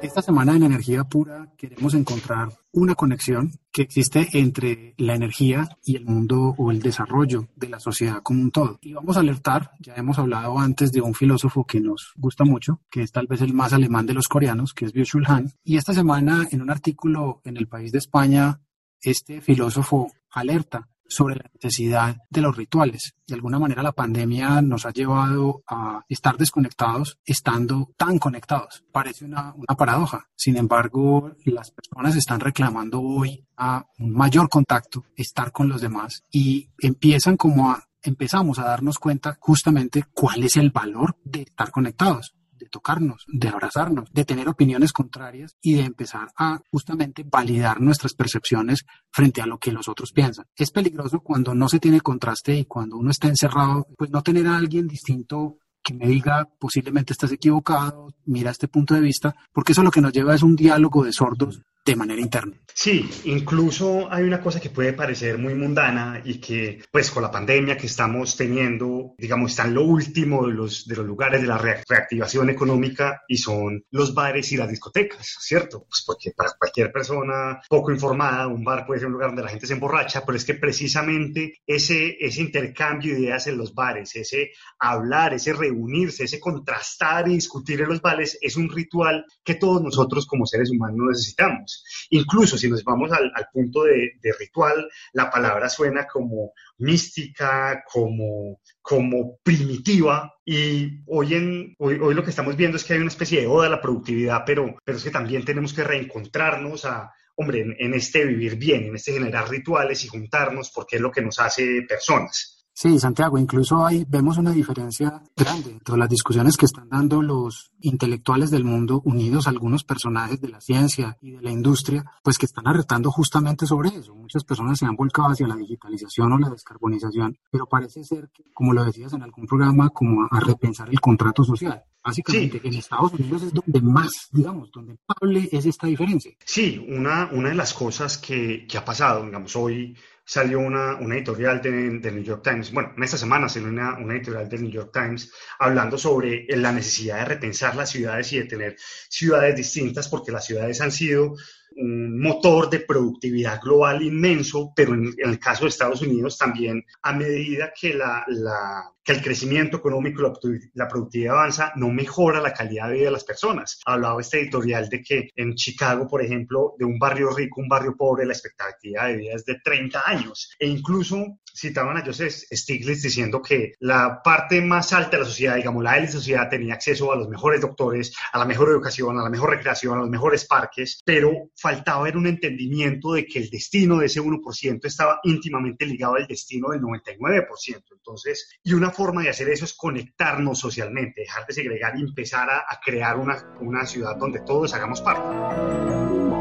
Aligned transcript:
Esta 0.00 0.22
semana 0.22 0.54
en 0.54 0.62
Energía 0.62 1.02
Pura 1.04 1.52
queremos 1.56 1.92
encontrar 1.94 2.50
una 2.72 2.94
conexión 2.94 3.52
que 3.72 3.82
existe 3.82 4.28
entre 4.34 4.94
la 4.96 5.16
energía 5.16 5.68
y 5.84 5.96
el 5.96 6.04
mundo 6.04 6.54
o 6.56 6.70
el 6.70 6.80
desarrollo 6.80 7.48
de 7.56 7.68
la 7.68 7.80
sociedad 7.80 8.22
como 8.22 8.42
un 8.42 8.52
todo. 8.52 8.78
Y 8.80 8.92
vamos 8.92 9.16
a 9.16 9.20
alertar, 9.20 9.72
ya 9.80 9.94
hemos 9.96 10.18
hablado 10.20 10.56
antes 10.58 10.92
de 10.92 11.00
un 11.00 11.14
filósofo 11.14 11.64
que 11.64 11.80
nos 11.80 12.12
gusta 12.16 12.44
mucho, 12.44 12.80
que 12.90 13.02
es 13.02 13.10
tal 13.10 13.26
vez 13.26 13.40
el 13.42 13.54
más 13.54 13.72
alemán 13.72 14.06
de 14.06 14.14
los 14.14 14.28
coreanos, 14.28 14.72
que 14.72 14.84
es 14.84 14.94
Byung-Chul 14.94 15.28
Han. 15.28 15.52
Y 15.64 15.76
esta 15.76 15.92
semana 15.92 16.46
en 16.50 16.62
un 16.62 16.70
artículo 16.70 17.40
en 17.44 17.56
El 17.56 17.66
País 17.66 17.90
de 17.90 17.98
España 17.98 18.60
este 19.00 19.40
filósofo 19.40 20.12
alerta 20.30 20.88
sobre 21.08 21.36
la 21.36 21.50
necesidad 21.54 22.16
de 22.30 22.40
los 22.40 22.56
rituales. 22.56 23.14
De 23.26 23.34
alguna 23.34 23.58
manera 23.58 23.82
la 23.82 23.92
pandemia 23.92 24.62
nos 24.62 24.86
ha 24.86 24.90
llevado 24.90 25.62
a 25.66 26.04
estar 26.08 26.36
desconectados 26.36 27.18
estando 27.24 27.90
tan 27.96 28.18
conectados. 28.18 28.84
Parece 28.92 29.24
una, 29.24 29.54
una, 29.54 29.76
paradoja. 29.76 30.28
Sin 30.36 30.56
embargo, 30.56 31.32
las 31.44 31.70
personas 31.70 32.14
están 32.16 32.40
reclamando 32.40 33.00
hoy 33.00 33.44
a 33.56 33.84
un 33.98 34.12
mayor 34.12 34.48
contacto, 34.48 35.04
estar 35.16 35.50
con 35.50 35.68
los 35.68 35.80
demás 35.80 36.24
y 36.30 36.68
empiezan 36.78 37.36
como 37.36 37.76
empezamos 38.02 38.58
a 38.58 38.64
darnos 38.64 38.98
cuenta 38.98 39.36
justamente 39.40 40.04
cuál 40.14 40.44
es 40.44 40.56
el 40.56 40.70
valor 40.70 41.16
de 41.24 41.42
estar 41.42 41.70
conectados 41.70 42.34
de 42.58 42.68
tocarnos, 42.68 43.24
de 43.28 43.48
abrazarnos, 43.48 44.10
de 44.12 44.24
tener 44.24 44.48
opiniones 44.48 44.92
contrarias 44.92 45.56
y 45.60 45.74
de 45.74 45.82
empezar 45.82 46.28
a 46.36 46.60
justamente 46.70 47.24
validar 47.24 47.80
nuestras 47.80 48.14
percepciones 48.14 48.84
frente 49.10 49.40
a 49.40 49.46
lo 49.46 49.58
que 49.58 49.72
los 49.72 49.88
otros 49.88 50.12
piensan. 50.12 50.46
Es 50.56 50.70
peligroso 50.70 51.20
cuando 51.20 51.54
no 51.54 51.68
se 51.68 51.80
tiene 51.80 52.00
contraste 52.00 52.56
y 52.56 52.64
cuando 52.64 52.96
uno 52.96 53.10
está 53.10 53.28
encerrado, 53.28 53.86
pues 53.96 54.10
no 54.10 54.22
tener 54.22 54.46
a 54.46 54.56
alguien 54.56 54.86
distinto 54.86 55.58
que 55.82 55.94
me 55.94 56.06
diga 56.06 56.48
posiblemente 56.58 57.12
estás 57.12 57.32
equivocado, 57.32 58.08
mira 58.26 58.50
este 58.50 58.68
punto 58.68 58.94
de 58.94 59.00
vista, 59.00 59.34
porque 59.52 59.72
eso 59.72 59.82
lo 59.82 59.90
que 59.90 60.00
nos 60.00 60.12
lleva 60.12 60.34
es 60.34 60.42
un 60.42 60.56
diálogo 60.56 61.04
de 61.04 61.12
sordos 61.12 61.62
de 61.88 61.96
manera 61.96 62.20
interna. 62.20 62.54
Sí, 62.74 63.10
incluso 63.24 64.06
hay 64.12 64.22
una 64.22 64.40
cosa 64.40 64.60
que 64.60 64.70
puede 64.70 64.92
parecer 64.92 65.36
muy 65.36 65.54
mundana 65.54 66.22
y 66.24 66.38
que, 66.38 66.80
pues, 66.92 67.10
con 67.10 67.24
la 67.24 67.30
pandemia 67.30 67.76
que 67.76 67.86
estamos 67.86 68.36
teniendo, 68.36 69.16
digamos, 69.18 69.50
está 69.50 69.64
en 69.64 69.74
lo 69.74 69.82
último 69.82 70.46
de 70.46 70.52
los, 70.52 70.86
de 70.86 70.94
los 70.94 71.04
lugares 71.04 71.40
de 71.40 71.48
la 71.48 71.58
reactivación 71.58 72.50
económica 72.50 73.22
y 73.26 73.38
son 73.38 73.84
los 73.90 74.14
bares 74.14 74.52
y 74.52 74.56
las 74.56 74.68
discotecas, 74.68 75.38
¿cierto? 75.40 75.86
Pues 75.88 76.04
porque 76.06 76.30
para 76.36 76.52
cualquier 76.56 76.92
persona 76.92 77.60
poco 77.68 77.90
informada, 77.90 78.46
un 78.46 78.62
bar 78.62 78.86
puede 78.86 79.00
ser 79.00 79.08
un 79.08 79.14
lugar 79.14 79.30
donde 79.30 79.42
la 79.42 79.48
gente 79.48 79.66
se 79.66 79.72
emborracha, 79.72 80.24
pero 80.24 80.36
es 80.36 80.44
que 80.44 80.54
precisamente 80.54 81.54
ese, 81.66 82.16
ese 82.20 82.42
intercambio 82.42 83.14
de 83.14 83.22
ideas 83.22 83.48
en 83.48 83.58
los 83.58 83.74
bares, 83.74 84.14
ese 84.14 84.52
hablar, 84.78 85.34
ese 85.34 85.52
reunirse, 85.52 86.24
ese 86.24 86.38
contrastar 86.38 87.26
y 87.26 87.34
discutir 87.34 87.80
en 87.80 87.88
los 87.88 88.00
bares 88.00 88.38
es 88.40 88.56
un 88.56 88.70
ritual 88.70 89.24
que 89.42 89.56
todos 89.56 89.82
nosotros 89.82 90.26
como 90.26 90.46
seres 90.46 90.70
humanos 90.70 91.08
necesitamos. 91.08 91.77
Incluso 92.10 92.56
si 92.56 92.68
nos 92.68 92.82
vamos 92.84 93.10
al, 93.12 93.30
punto 93.52 93.84
de, 93.84 94.12
ritual, 94.38 94.88
la 95.12 95.30
palabra 95.30 95.68
suena 95.68 96.06
como 96.06 96.52
mística, 96.78 97.84
como, 97.90 98.60
como 98.80 99.38
primitiva. 99.42 100.34
Y 100.44 101.02
hoy, 101.06 101.34
en, 101.34 101.74
hoy, 101.78 101.98
hoy, 102.00 102.14
lo 102.14 102.24
que 102.24 102.30
estamos 102.30 102.56
viendo 102.56 102.76
es 102.76 102.84
que 102.84 102.94
hay 102.94 103.00
una 103.00 103.08
especie 103.08 103.40
de 103.40 103.46
oda 103.46 103.66
a 103.66 103.70
la 103.70 103.80
productividad, 103.80 104.42
pero, 104.46 104.76
pero 104.84 104.98
es 104.98 105.04
que 105.04 105.10
también 105.10 105.44
tenemos 105.44 105.72
que 105.72 105.84
reencontrarnos 105.84 106.84
a, 106.84 107.12
hombre, 107.38 107.64
en 107.78 107.94
este 107.94 108.24
vivir 108.24 108.56
bien, 108.56 108.86
en 108.86 108.96
este 108.96 109.12
generar 109.12 109.48
rituales 109.48 110.04
y 110.04 110.08
juntarnos, 110.08 110.70
porque 110.74 110.96
es 110.96 111.02
lo 111.02 111.12
que 111.12 111.22
nos 111.22 111.38
hace 111.38 111.82
personas. 111.88 112.57
Sí, 112.80 112.96
Santiago, 113.00 113.38
incluso 113.38 113.84
ahí 113.84 114.06
vemos 114.08 114.38
una 114.38 114.52
diferencia 114.52 115.20
grande 115.36 115.72
entre 115.72 115.96
las 115.96 116.08
discusiones 116.08 116.56
que 116.56 116.66
están 116.66 116.88
dando 116.88 117.20
los 117.22 117.72
intelectuales 117.80 118.52
del 118.52 118.62
mundo 118.62 119.02
unidos 119.04 119.48
a 119.48 119.50
algunos 119.50 119.82
personajes 119.82 120.40
de 120.40 120.48
la 120.48 120.60
ciencia 120.60 121.16
y 121.20 121.32
de 121.32 121.42
la 121.42 121.50
industria, 121.50 122.04
pues 122.22 122.38
que 122.38 122.46
están 122.46 122.68
arretando 122.68 123.10
justamente 123.10 123.66
sobre 123.66 123.88
eso. 123.88 124.14
Muchas 124.14 124.44
personas 124.44 124.78
se 124.78 124.86
han 124.86 124.94
volcado 124.94 125.30
hacia 125.30 125.48
la 125.48 125.56
digitalización 125.56 126.32
o 126.32 126.38
la 126.38 126.50
descarbonización, 126.50 127.36
pero 127.50 127.66
parece 127.66 128.04
ser 128.04 128.30
que, 128.32 128.44
como 128.54 128.72
lo 128.72 128.84
decías 128.84 129.12
en 129.12 129.22
algún 129.22 129.48
programa, 129.48 129.90
como 129.90 130.28
a 130.30 130.38
repensar 130.38 130.88
el 130.88 131.00
contrato 131.00 131.42
social. 131.42 131.82
Básicamente, 132.04 132.60
en 132.62 132.74
Estados 132.74 133.12
Unidos 133.12 133.42
es 133.42 133.52
donde 133.52 133.82
más, 133.82 134.28
digamos, 134.30 134.70
donde 134.70 134.96
hable 135.08 135.48
es 135.50 135.66
esta 135.66 135.88
diferencia. 135.88 136.30
Sí, 136.44 136.86
una, 136.88 137.28
una 137.32 137.48
de 137.48 137.56
las 137.56 137.74
cosas 137.74 138.18
que, 138.18 138.68
que 138.68 138.78
ha 138.78 138.84
pasado, 138.84 139.24
digamos, 139.24 139.56
hoy 139.56 139.96
salió 140.28 140.60
una, 140.60 140.96
una 140.96 141.14
editorial 141.14 141.62
del 141.62 142.02
New 142.02 142.22
York 142.22 142.42
Times, 142.44 142.70
bueno, 142.70 142.92
en 142.94 143.02
esta 143.02 143.16
semana 143.16 143.48
salió 143.48 143.68
una, 143.68 143.96
una, 143.96 144.14
editorial 144.14 144.46
del 144.46 144.60
New 144.60 144.70
York 144.70 144.90
Times 144.92 145.32
hablando 145.58 145.96
sobre 145.96 146.44
la 146.50 146.70
necesidad 146.70 147.20
de 147.20 147.24
repensar 147.24 147.74
las 147.74 147.88
ciudades 147.88 148.30
y 148.34 148.38
de 148.38 148.44
tener 148.44 148.76
ciudades 149.08 149.56
distintas 149.56 150.06
porque 150.06 150.30
las 150.30 150.44
ciudades 150.44 150.82
han 150.82 150.92
sido 150.92 151.34
un 151.78 152.20
motor 152.20 152.68
de 152.68 152.80
productividad 152.80 153.60
global 153.60 154.02
inmenso, 154.02 154.72
pero 154.74 154.94
en, 154.94 155.14
el 155.16 155.38
caso 155.38 155.64
de 155.64 155.70
Estados 155.70 156.02
Unidos 156.02 156.36
también 156.36 156.84
a 157.02 157.12
medida 157.12 157.72
que, 157.78 157.94
la, 157.94 158.24
la, 158.28 158.92
que 159.04 159.12
el 159.12 159.22
crecimiento 159.22 159.78
económico 159.78 160.20
y 160.20 160.58
la, 160.74 160.88
productividad 160.88 161.34
avanza, 161.34 161.72
no 161.76 161.88
mejora 161.88 162.40
la 162.40 162.52
calidad 162.52 162.88
de 162.88 162.94
vida 162.94 163.04
de 163.06 163.12
las 163.12 163.24
personas. 163.24 163.80
Hablaba 163.86 164.20
este 164.20 164.40
editorial 164.40 164.88
de 164.88 165.02
que 165.02 165.30
en 165.36 165.54
Chicago, 165.54 166.06
por 166.06 166.22
ejemplo, 166.22 166.74
de 166.78 166.84
un 166.84 166.98
barrio 166.98 167.30
rico, 167.30 167.60
un 167.60 167.68
barrio 167.68 167.96
pobre, 167.96 168.26
la 168.26 168.32
expectativa 168.32 169.06
de 169.06 169.16
vida 169.16 169.34
es 169.34 169.44
de 169.44 169.60
30 169.62 170.02
años. 170.04 170.50
E 170.58 170.66
incluso 170.66 171.38
citaban 171.58 171.96
a 171.96 172.04
Joseph 172.04 172.32
Stiglitz 172.52 173.02
diciendo 173.02 173.42
que 173.42 173.74
la 173.80 174.22
parte 174.22 174.60
más 174.60 174.92
alta 174.92 175.12
de 175.12 175.18
la 175.18 175.24
sociedad, 175.24 175.56
digamos, 175.56 175.82
la 175.82 175.96
élite 175.96 176.12
sociedad, 176.12 176.48
tenía 176.48 176.74
acceso 176.74 177.12
a 177.12 177.16
los 177.16 177.28
mejores 177.28 177.60
doctores, 177.60 178.14
a 178.32 178.38
la 178.38 178.44
mejor 178.44 178.70
educación, 178.70 179.18
a 179.18 179.22
la 179.22 179.30
mejor 179.30 179.50
recreación, 179.50 179.96
a 179.96 180.00
los 180.00 180.10
mejores 180.10 180.44
parques, 180.44 181.00
pero 181.04 181.50
faltaba 181.56 182.04
ver 182.04 182.16
un 182.16 182.26
entendimiento 182.26 183.12
de 183.12 183.26
que 183.26 183.40
el 183.40 183.50
destino 183.50 183.98
de 183.98 184.06
ese 184.06 184.20
1% 184.20 184.80
estaba 184.84 185.20
íntimamente 185.24 185.86
ligado 185.86 186.14
al 186.14 186.26
destino 186.26 186.68
del 186.70 186.80
99%. 186.80 187.82
Entonces, 187.92 188.48
y 188.62 188.74
una 188.74 188.90
forma 188.90 189.22
de 189.22 189.30
hacer 189.30 189.48
eso 189.48 189.64
es 189.64 189.74
conectarnos 189.74 190.58
socialmente, 190.58 191.22
dejar 191.22 191.46
de 191.46 191.54
segregar 191.54 191.98
y 191.98 192.02
empezar 192.02 192.48
a, 192.50 192.58
a 192.58 192.80
crear 192.84 193.16
una, 193.16 193.36
una 193.60 193.86
ciudad 193.86 194.16
donde 194.16 194.40
todos 194.40 194.74
hagamos 194.74 195.00
parte. 195.00 196.37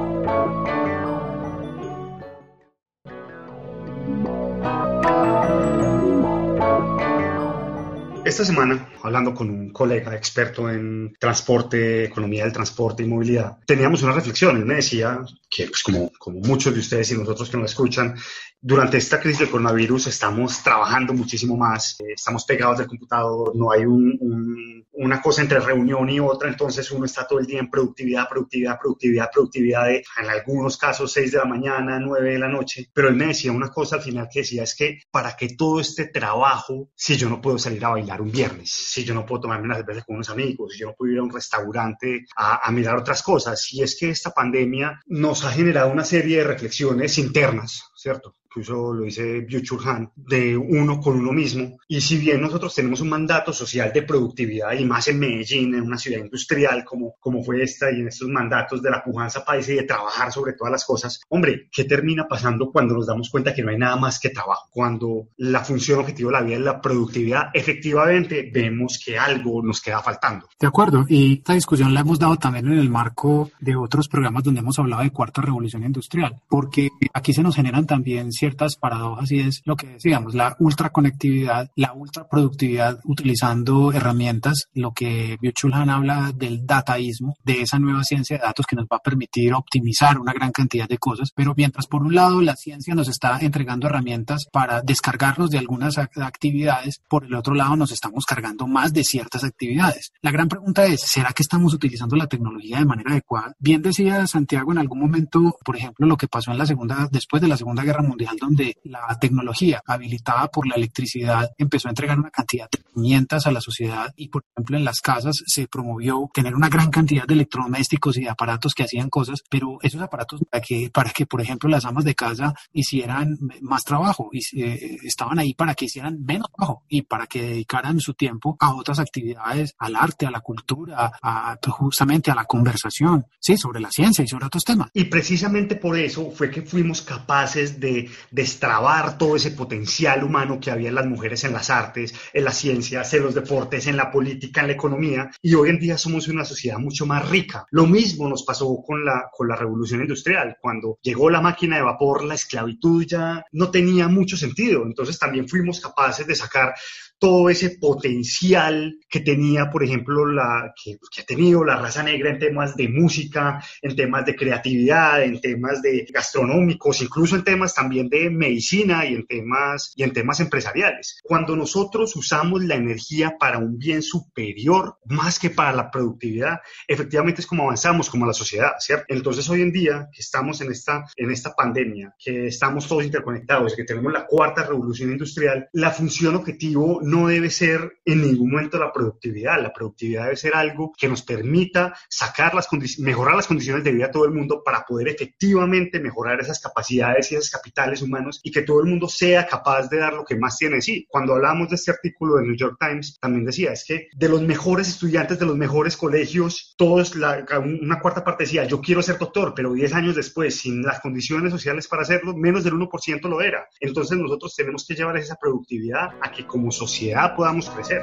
Esta 8.28 8.44
semana, 8.44 8.86
hablando 9.04 9.34
con 9.34 9.50
un 9.50 9.72
colega 9.72 10.16
experto 10.16 10.70
en 10.70 11.14
transporte, 11.20 12.06
economía 12.06 12.44
del 12.44 12.54
transporte 12.54 13.04
y 13.04 13.08
movilidad, 13.08 13.58
teníamos 13.66 14.04
una 14.04 14.14
reflexión. 14.14 14.58
Él 14.58 14.66
me 14.66 14.76
decía 14.76 15.20
que, 15.50 15.68
pues, 15.68 15.84
como, 15.84 16.12
como 16.18 16.40
muchos 16.40 16.74
de 16.74 16.80
ustedes 16.80 17.12
y 17.12 17.18
nosotros 17.18 17.50
que 17.50 17.58
nos 17.58 17.72
escuchan, 17.72 18.16
durante 18.60 18.98
esta 18.98 19.20
crisis 19.20 19.40
del 19.40 19.50
coronavirus 19.52 20.08
estamos 20.08 20.64
trabajando 20.64 21.14
muchísimo 21.14 21.56
más, 21.56 22.00
eh, 22.00 22.14
estamos 22.16 22.44
pegados 22.44 22.80
del 22.80 22.88
computador, 22.88 23.56
no 23.56 23.72
hay 23.72 23.84
una 23.86 25.22
cosa 25.22 25.44
entre 25.44 25.60
reunión 25.60 26.10
y 26.10 26.20
otra, 26.20 26.50
entonces 26.50 26.90
uno 26.92 27.06
está 27.06 27.28
todo 27.28 27.40
el 27.40 27.46
día 27.46 27.60
en 27.60 27.70
productividad, 27.70 28.28
productividad, 28.28 28.80
productividad, 28.80 29.30
productividad 29.32 29.86
de, 29.86 30.04
en 30.22 30.30
algunos 30.30 30.76
casos 30.78 31.12
6 31.14 31.32
de 31.34 31.38
la 31.38 31.46
mañana, 31.46 32.00
9 32.00 32.32
de 32.32 32.40
la 32.40 32.48
noche, 32.48 32.90
pero 32.94 33.10
él 33.10 33.16
me 33.16 33.28
decía 33.28 33.52
una 33.52 33.70
cosa 33.70 33.98
al 33.98 34.02
final 34.02 34.28
que 34.32 34.40
decía 34.40 34.64
es 34.64 34.76
que 34.76 35.00
para 35.12 35.36
que 35.36 35.50
todo 35.50 35.80
este 35.80 36.08
trabajo, 36.08 36.90
si 36.96 37.16
yo 37.16 37.30
no 37.30 37.42
puedo 37.42 37.60
salir 37.60 37.86
a 37.86 37.90
bailar 37.90 38.22
un 38.22 38.32
viernes, 38.32 38.70
si 38.88 39.04
yo 39.04 39.14
no 39.14 39.26
puedo 39.26 39.42
tomarme 39.42 39.66
unas 39.66 39.80
cerveza 39.80 40.04
con 40.04 40.16
unos 40.16 40.30
amigos, 40.30 40.74
si 40.74 40.80
yo 40.80 40.88
no 40.88 40.96
puedo 40.96 41.12
ir 41.12 41.20
a 41.20 41.24
un 41.24 41.34
restaurante 41.34 42.26
a, 42.36 42.66
a 42.68 42.72
mirar 42.72 42.96
otras 42.96 43.22
cosas, 43.22 43.62
si 43.62 43.82
es 43.82 43.98
que 44.00 44.10
esta 44.10 44.32
pandemia 44.32 45.02
nos 45.08 45.44
ha 45.44 45.52
generado 45.52 45.92
una 45.92 46.06
serie 46.06 46.38
de 46.38 46.44
reflexiones 46.46 47.18
internas, 47.18 47.84
¿cierto? 47.96 48.38
Incluso 48.58 48.94
lo 48.94 49.04
dice 49.04 49.46
Byung-Chul 49.46 50.12
de 50.16 50.58
uno 50.58 51.00
con 51.00 51.20
uno 51.20 51.32
mismo. 51.32 51.78
Y 51.88 52.02
si 52.02 52.18
bien 52.18 52.42
nosotros 52.42 52.74
tenemos 52.74 53.02
un 53.02 53.10
mandato 53.10 53.54
social 53.54 53.92
de 53.94 54.02
productividad 54.02 54.74
y 54.74 54.84
más 54.84 55.08
en 55.08 55.20
Medellín, 55.20 55.76
en 55.76 55.84
una 55.84 55.98
ciudad 55.98 56.24
industrial 56.24 56.84
como, 56.84 57.16
como 57.20 57.44
fue 57.44 57.62
esta 57.62 57.92
y 57.92 58.00
en 58.00 58.08
estos 58.08 58.28
mandatos 58.28 58.82
de 58.82 58.90
la 58.90 59.04
pujanza 59.04 59.46
país 59.46 59.70
y 59.70 59.76
de 59.76 59.84
trabajar 59.84 60.32
sobre 60.32 60.54
todas 60.54 60.72
las 60.72 60.86
cosas, 60.86 61.22
hombre, 61.30 61.70
¿qué 61.72 61.84
termina 61.84 62.28
pasando 62.28 62.72
cuando 62.72 62.96
nos 62.96 63.06
damos 63.06 63.30
cuenta 63.30 63.54
que 63.54 63.62
no 63.62 63.70
hay 63.70 63.78
nada 63.78 63.96
más 63.96 64.20
que 64.20 64.30
trabajo? 64.30 64.68
Cuando 64.72 65.30
la 65.38 65.64
función 65.64 66.00
objetivo 66.00 66.32
de 66.32 66.38
la 66.38 66.44
vida 66.44 66.56
es 66.56 66.62
la 66.62 66.82
productividad, 66.82 67.50
efectivamente 67.54 68.50
vemos 68.52 69.00
que 69.04 69.18
algo 69.20 69.62
nos 69.62 69.82
queda 69.82 70.02
faltando. 70.02 70.48
De 70.60 70.68
acuerdo, 70.68 71.06
y 71.08 71.36
esta 71.36 71.54
discusión 71.54 71.94
la 71.94 72.02
hemos 72.02 72.18
dado 72.18 72.38
también 72.38 72.66
en 72.68 72.80
el 72.80 72.90
marco 72.90 73.52
de 73.60 73.76
otros 73.76 74.08
programas 74.08 74.44
donde 74.44 74.62
hemos 74.62 74.80
hablado 74.80 75.04
de 75.04 75.12
cuarta 75.12 75.42
revolución 75.42 75.84
industrial, 75.84 76.42
porque 76.50 76.90
aquí 77.14 77.34
se 77.34 77.44
nos 77.44 77.56
generan 77.56 77.86
también 77.86 78.32
ciertas 78.32 78.47
paradojas 78.56 79.32
y 79.32 79.40
es 79.40 79.62
lo 79.66 79.76
que 79.76 79.88
decíamos, 79.88 80.34
la 80.36 80.56
ultraconectividad, 80.60 81.72
la 81.76 81.94
ultraproductividad 81.94 83.00
utilizando 83.06 83.92
herramientas, 83.92 84.70
lo 84.74 84.92
que 84.92 85.38
Byung-Chul 85.40 85.74
habla 85.90 86.32
del 86.36 86.66
dataísmo, 86.66 87.36
de 87.44 87.62
esa 87.62 87.80
nueva 87.80 88.04
ciencia 88.04 88.38
de 88.38 88.44
datos 88.44 88.66
que 88.66 88.76
nos 88.76 88.86
va 88.86 88.98
a 88.98 89.02
permitir 89.02 89.54
optimizar 89.54 90.20
una 90.20 90.34
gran 90.34 90.52
cantidad 90.52 90.88
de 90.88 90.98
cosas, 90.98 91.32
pero 91.36 91.54
mientras 91.56 91.88
por 91.88 92.04
un 92.04 92.16
lado 92.16 92.42
la 92.42 92.56
ciencia 92.56 92.96
nos 92.96 93.08
está 93.08 93.40
entregando 93.40 93.88
herramientas 93.88 94.46
para 94.52 94.82
descargarnos 94.82 95.50
de 95.50 95.58
algunas 95.58 95.98
actividades, 95.98 97.02
por 97.08 97.26
el 97.26 97.36
otro 97.36 97.54
lado 97.54 97.76
nos 97.76 97.92
estamos 97.92 98.26
cargando 98.26 98.68
más 98.68 98.94
de 98.94 99.04
ciertas 99.04 99.44
actividades. 99.44 100.12
La 100.22 100.32
gran 100.32 100.48
pregunta 100.48 100.86
es, 100.86 101.02
¿será 101.02 101.32
que 101.32 101.44
estamos 101.44 101.74
utilizando 101.74 102.16
la 102.16 102.28
tecnología 102.28 102.80
de 102.80 102.86
manera 102.86 103.12
adecuada? 103.12 103.54
Bien 103.60 103.82
decía 103.82 104.28
Santiago 104.28 104.72
en 104.72 104.78
algún 104.78 105.00
momento, 105.00 105.58
por 105.64 105.78
ejemplo, 105.78 106.08
lo 106.08 106.18
que 106.18 106.28
pasó 106.28 106.52
en 106.52 106.58
la 106.58 106.66
segunda, 106.66 107.08
después 107.12 107.42
de 107.42 107.48
la 107.48 107.58
Segunda 107.58 107.84
Guerra 107.84 108.04
Mundial, 108.04 108.37
donde 108.40 108.78
la 108.84 109.18
tecnología 109.20 109.82
habilitada 109.86 110.48
por 110.48 110.68
la 110.68 110.76
electricidad 110.76 111.50
empezó 111.58 111.88
a 111.88 111.92
entregar 111.92 112.20
una 112.20 112.30
cantidad 112.30 112.68
de 112.72 112.80
herramientas 112.80 113.48
a 113.48 113.52
la 113.52 113.62
sociedad 113.62 114.14
y, 114.16 114.30
por 114.30 114.44
ejemplo, 114.54 114.78
en 114.78 114.86
las 114.86 115.02
casas 115.02 115.44
se 115.46 115.68
promovió 115.68 116.30
tener 116.34 116.56
una 116.56 116.70
gran 116.70 116.90
cantidad 116.90 117.26
de 117.26 117.34
electrodomésticos 117.34 118.18
y 118.18 118.22
de 118.22 118.30
aparatos 118.30 118.74
que 118.74 118.84
hacían 118.84 119.10
cosas, 119.10 119.44
pero 119.50 119.78
esos 119.82 120.02
aparatos 120.02 120.42
para 120.50 120.62
que, 120.62 120.90
para 120.92 121.12
que 121.12 121.26
por 121.26 121.42
ejemplo, 121.42 121.70
las 121.70 121.86
amas 121.86 122.04
de 122.04 122.16
casa 122.16 122.54
hicieran 122.72 123.38
más 123.62 123.84
trabajo 123.84 124.30
y 124.32 124.40
eh, 124.62 124.98
estaban 125.04 125.40
ahí 125.40 125.54
para 125.54 125.76
que 125.76 125.86
hicieran 125.86 126.24
menos 126.24 126.48
trabajo 126.52 126.84
y 126.88 127.04
para 127.04 127.28
que 127.28 127.42
dedicaran 127.42 128.00
su 128.00 128.14
tiempo 128.14 128.58
a 128.60 128.76
otras 128.76 129.00
actividades, 129.00 129.74
al 129.78 129.96
arte, 129.96 130.26
a 130.26 130.32
la 130.32 130.42
cultura, 130.42 131.12
a, 131.22 131.58
justamente 131.70 132.32
a 132.32 132.36
la 132.36 132.46
conversación, 132.46 133.26
sí, 133.40 133.58
sobre 133.58 133.80
la 133.80 133.92
ciencia 133.92 134.24
y 134.24 134.28
sobre 134.28 134.46
otros 134.46 134.64
temas. 134.64 134.90
Y 134.94 135.06
precisamente 135.06 135.76
por 135.76 135.98
eso 135.98 136.32
fue 136.32 136.50
que 136.50 136.62
fuimos 136.62 137.02
capaces 137.02 137.80
de 137.80 138.10
destrabar 138.32 139.18
todo 139.18 139.36
ese 139.36 139.52
potencial 139.52 140.24
humano 140.24 140.60
que 140.60 140.72
había 140.72 140.90
en 140.90 140.96
las 140.96 141.06
mujeres 141.06 141.44
en 141.44 141.54
las 141.54 141.70
artes, 141.70 142.14
en 142.34 142.44
las 142.44 142.58
ciencias, 142.58 143.14
en 143.14 143.24
los 143.24 143.36
deportes, 143.36 143.88
en 143.88 143.98
la 143.98 144.12
política, 144.12 144.62
en 144.62 144.68
la 144.68 144.74
economía, 144.74 145.32
y 145.42 145.54
hoy 145.54 145.70
en 145.70 145.80
día 145.80 145.98
somos 145.98 146.28
una 146.28 146.46
sociedad 146.46 146.78
mucho 146.78 147.06
más 147.06 147.28
rica. 147.30 147.66
Lo 147.72 147.86
mismo 147.86 148.28
nos 148.28 148.44
pasó 148.44 148.82
con 148.86 149.04
la, 149.04 149.30
con 149.32 149.48
la 149.48 149.56
revolución 149.56 150.02
industrial. 150.02 150.58
Cuando 150.62 151.00
llegó 151.02 151.30
la 151.30 151.42
máquina 151.42 151.78
de 151.78 151.84
vapor, 151.84 152.24
la 152.24 152.36
esclavitud 152.36 153.06
ya 153.06 153.44
no 153.52 153.72
tenía 153.72 154.08
mucho 154.08 154.38
sentido. 154.38 154.84
Entonces 154.86 155.18
también 155.18 155.48
fuimos 155.48 155.80
capaces 155.80 156.26
de 156.28 156.36
sacar 156.36 156.74
todo 157.20 157.50
ese 157.50 157.78
potencial 157.80 158.98
que 159.10 159.22
tenía, 159.22 159.70
por 159.70 159.84
ejemplo, 159.84 160.26
la, 160.26 160.74
que, 160.82 160.98
ha 161.22 161.26
tenido 161.26 161.64
la 161.64 161.78
raza 161.78 162.04
negra 162.04 162.30
en 162.30 162.40
temas 162.40 162.76
de 162.76 162.90
música, 162.90 163.64
en 163.82 163.96
temas 163.96 164.26
de 164.26 164.36
creatividad, 164.36 165.24
en 165.24 165.40
temas 165.42 165.82
de 165.82 166.06
gastronómicos, 166.12 167.02
incluso 167.02 167.36
en 167.36 167.44
temas 167.44 167.74
también 167.74 168.10
de 168.10 168.30
medicina 168.30 169.06
y 169.06 169.16
en 169.16 169.26
temas, 169.26 169.94
y 169.96 170.04
en 170.04 170.14
temas 170.14 170.40
empresariales. 170.40 171.20
Cuando 171.24 171.56
nosotros 171.56 172.16
usamos 172.16 172.64
la 172.64 172.76
energía 172.76 173.38
para 173.40 173.58
un 173.58 173.78
bien 173.78 174.02
superior, 174.02 174.98
más 175.06 175.40
que 175.40 175.50
para 175.50 175.74
la 175.74 175.90
productividad, 175.90 176.60
efectivamente 176.88 177.42
es 177.42 177.48
como 177.48 177.64
avanzamos 177.64 178.10
como 178.10 178.26
la 178.26 178.34
sociedad, 178.34 178.74
¿cierto? 178.80 179.06
Entonces 179.10 179.50
hoy 179.50 179.62
en 179.62 179.72
día 179.72 180.10
que 180.12 180.22
estamos 180.22 180.62
en 180.62 180.72
esta, 180.72 181.06
en 181.16 181.32
esta 181.32 181.56
pandemia, 181.56 182.14
que 182.18 182.48
estamos 182.48 182.88
todos 182.88 183.04
interconectados, 183.04 183.76
que 183.76 183.84
tenemos 183.84 184.12
la 184.14 184.26
cuarta 184.26 184.64
revolución 184.64 185.12
industrial, 185.12 185.68
la 185.74 185.92
función 185.92 186.36
objetivo 186.36 187.00
no 187.08 187.28
debe 187.28 187.50
ser 187.50 188.00
en 188.06 188.22
ningún 188.22 188.52
momento 188.52 188.78
la 188.78 188.92
productividad. 188.92 189.62
La 189.62 189.74
productividad 189.74 190.26
debe 190.26 190.36
ser 190.36 190.56
algo 190.56 190.92
que 190.98 191.08
nos 191.08 191.22
permita 191.22 191.96
sacar 192.10 192.54
las 192.54 192.68
mejorar 193.00 193.36
las 193.36 193.48
condiciones 193.48 193.84
de 193.84 193.92
vida 193.92 194.08
de 194.08 194.14
todo 194.14 194.26
el 194.26 194.34
mundo 194.34 194.62
para 194.64 194.84
poder 194.84 195.08
efectivamente 195.08 196.00
mejorar 196.00 196.40
esas 196.40 196.60
capacidades 196.60 197.32
y 197.32 197.36
esos 197.36 197.50
capitales 197.50 198.02
humanos 198.02 198.42
y 198.44 198.52
que 198.52 198.62
todo 198.62 198.82
el 198.82 198.90
mundo 198.90 199.08
sea 199.08 199.48
capaz 199.48 199.90
de 199.90 200.00
dar 200.00 200.14
lo 200.14 200.26
que 200.26 200.36
más 200.36 200.58
tiene 200.58 200.82
sí. 200.82 201.06
Cuando 201.10 201.34
hablamos 201.34 201.70
de 201.70 201.76
este 201.76 201.92
artículo 201.92 202.36
del 202.36 202.48
New 202.48 202.58
York 202.58 202.78
Times, 202.80 203.18
también 203.20 203.46
decía, 203.46 203.72
es 203.72 203.86
que 203.86 204.08
de 204.14 204.30
los 204.30 204.42
mejores 204.42 204.90
estudiantes 204.90 205.40
de 205.40 205.46
los 205.46 205.56
mejores 205.56 205.96
colegios, 205.96 206.76
todos, 206.78 207.16
una 207.16 208.00
cuarta 208.02 208.24
parte 208.24 208.44
decía, 208.44 208.66
yo 208.66 208.82
quiero 208.82 209.02
ser 209.02 209.18
doctor, 209.18 209.54
pero 209.56 209.74
10 209.74 209.94
años 209.94 210.16
después, 210.16 210.60
sin 210.60 210.82
las 210.82 211.00
condiciones 211.00 211.52
sociales 211.52 211.88
para 211.88 212.02
hacerlo, 212.02 212.36
menos 212.36 212.64
del 212.64 212.74
1% 212.74 213.30
lo 213.30 213.42
era. 213.42 213.68
Entonces 213.80 214.18
nosotros 214.18 214.56
tenemos 214.56 214.86
que 214.86 214.96
llevar 214.96 215.18
esa 215.18 215.36
productividad 215.36 216.10
a 216.22 216.32
que 216.32 216.46
como 216.46 216.72
sociedad 216.98 217.36
podamos 217.36 217.70
crecer. 217.70 218.02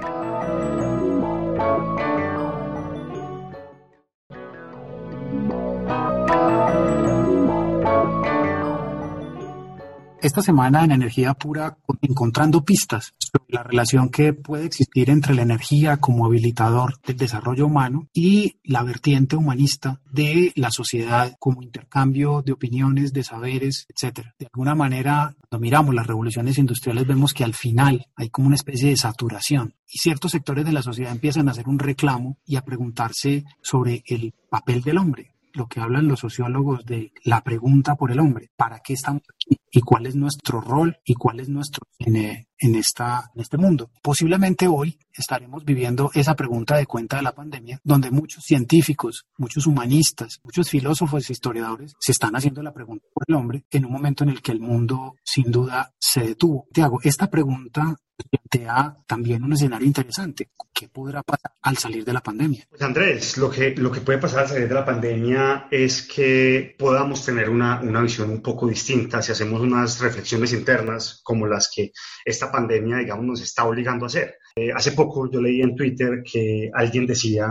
Esta 10.24 10.40
semana 10.40 10.82
en 10.82 10.90
Energía 10.90 11.34
Pura, 11.34 11.76
encontrando 12.00 12.64
pistas 12.64 13.12
sobre 13.18 13.44
la 13.52 13.62
relación 13.62 14.08
que 14.08 14.32
puede 14.32 14.64
existir 14.64 15.10
entre 15.10 15.34
la 15.34 15.42
energía 15.42 15.98
como 15.98 16.24
habilitador 16.24 16.98
del 17.02 17.18
desarrollo 17.18 17.66
humano 17.66 18.08
y 18.14 18.56
la 18.64 18.82
vertiente 18.82 19.36
humanista 19.36 20.00
de 20.10 20.50
la 20.56 20.70
sociedad 20.70 21.36
como 21.38 21.62
intercambio 21.62 22.40
de 22.40 22.52
opiniones, 22.52 23.12
de 23.12 23.22
saberes, 23.22 23.86
etc. 23.90 24.28
De 24.38 24.46
alguna 24.46 24.74
manera, 24.74 25.36
cuando 25.50 25.62
miramos 25.62 25.94
las 25.94 26.06
revoluciones 26.06 26.56
industriales, 26.56 27.06
vemos 27.06 27.34
que 27.34 27.44
al 27.44 27.52
final 27.52 28.06
hay 28.16 28.30
como 28.30 28.46
una 28.46 28.56
especie 28.56 28.88
de 28.88 28.96
saturación 28.96 29.74
y 29.86 29.98
ciertos 29.98 30.30
sectores 30.30 30.64
de 30.64 30.72
la 30.72 30.80
sociedad 30.80 31.12
empiezan 31.12 31.48
a 31.48 31.50
hacer 31.50 31.68
un 31.68 31.78
reclamo 31.78 32.38
y 32.46 32.56
a 32.56 32.64
preguntarse 32.64 33.44
sobre 33.60 34.02
el 34.06 34.32
papel 34.48 34.80
del 34.80 34.96
hombre 34.96 35.33
lo 35.54 35.66
que 35.66 35.80
hablan 35.80 36.08
los 36.08 36.20
sociólogos 36.20 36.84
de 36.84 37.12
la 37.24 37.42
pregunta 37.42 37.94
por 37.94 38.10
el 38.10 38.20
hombre. 38.20 38.50
¿Para 38.56 38.80
qué 38.80 38.92
estamos 38.92 39.22
aquí? 39.34 39.56
¿Y 39.70 39.80
cuál 39.80 40.06
es 40.06 40.14
nuestro 40.14 40.60
rol? 40.60 40.98
¿Y 41.04 41.14
cuál 41.14 41.40
es 41.40 41.48
nuestro 41.48 41.86
en, 41.98 42.16
eh, 42.16 42.48
en, 42.58 42.74
esta, 42.74 43.30
en 43.34 43.40
este 43.40 43.56
mundo? 43.56 43.90
Posiblemente 44.02 44.68
hoy 44.68 44.98
estaremos 45.12 45.64
viviendo 45.64 46.10
esa 46.14 46.34
pregunta 46.34 46.76
de 46.76 46.86
cuenta 46.86 47.16
de 47.16 47.22
la 47.22 47.34
pandemia, 47.34 47.80
donde 47.84 48.10
muchos 48.10 48.44
científicos, 48.44 49.26
muchos 49.38 49.66
humanistas, 49.66 50.40
muchos 50.44 50.68
filósofos 50.68 51.28
e 51.28 51.32
historiadores 51.32 51.94
se 51.98 52.12
están 52.12 52.36
haciendo 52.36 52.62
la 52.62 52.72
pregunta 52.72 53.06
por 53.12 53.24
el 53.26 53.34
hombre 53.34 53.64
en 53.70 53.84
un 53.84 53.92
momento 53.92 54.24
en 54.24 54.30
el 54.30 54.42
que 54.42 54.52
el 54.52 54.60
mundo 54.60 55.14
sin 55.24 55.50
duda 55.50 55.92
se 55.98 56.20
detuvo. 56.20 56.66
Te 56.72 56.82
hago 56.82 57.00
esta 57.02 57.30
pregunta 57.30 57.96
plantea 58.22 58.96
también 59.06 59.42
un 59.42 59.52
escenario 59.52 59.86
interesante. 59.86 60.50
¿Qué 60.72 60.88
podrá 60.88 61.22
pasar 61.22 61.52
al 61.62 61.76
salir 61.78 62.04
de 62.04 62.12
la 62.12 62.22
pandemia? 62.22 62.66
Pues 62.68 62.82
Andrés, 62.82 63.36
lo 63.38 63.50
que, 63.50 63.74
lo 63.76 63.90
que 63.92 64.00
puede 64.00 64.18
pasar 64.18 64.40
al 64.40 64.48
salir 64.48 64.68
de 64.68 64.74
la 64.74 64.84
pandemia 64.84 65.68
es 65.70 66.02
que 66.02 66.74
podamos 66.78 67.24
tener 67.24 67.48
una, 67.48 67.80
una 67.80 68.02
visión 68.02 68.30
un 68.30 68.42
poco 68.42 68.66
distinta 68.66 69.22
si 69.22 69.32
hacemos 69.32 69.60
unas 69.60 70.00
reflexiones 70.00 70.52
internas 70.52 71.20
como 71.22 71.46
las 71.46 71.70
que 71.74 71.92
esta 72.24 72.50
pandemia, 72.50 72.98
digamos, 72.98 73.24
nos 73.24 73.40
está 73.40 73.64
obligando 73.64 74.04
a 74.04 74.08
hacer. 74.08 74.38
Eh, 74.56 74.70
hace 74.74 74.92
poco 74.92 75.30
yo 75.30 75.40
leí 75.40 75.62
en 75.62 75.74
Twitter 75.74 76.22
que 76.24 76.70
alguien 76.74 77.06
decía 77.06 77.50